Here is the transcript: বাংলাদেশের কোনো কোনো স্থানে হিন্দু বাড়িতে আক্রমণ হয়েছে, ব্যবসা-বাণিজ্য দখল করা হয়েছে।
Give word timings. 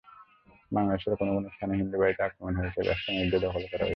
বাংলাদেশের 0.71 1.13
কোনো 1.15 1.31
কোনো 1.35 1.47
স্থানে 1.49 1.73
হিন্দু 1.75 1.95
বাড়িতে 1.97 2.21
আক্রমণ 2.23 2.53
হয়েছে, 2.55 2.79
ব্যবসা-বাণিজ্য 2.81 3.35
দখল 3.37 3.63
করা 3.63 3.77
হয়েছে। 3.77 3.89